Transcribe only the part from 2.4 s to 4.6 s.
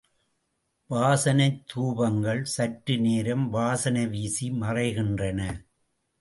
சற்று நேரம் வாசனை வீசி